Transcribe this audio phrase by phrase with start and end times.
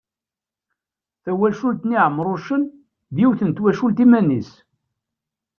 [1.23, 2.63] Tawacult n Iɛemrucen,
[3.13, 4.49] d yiwet n twacult iman-is.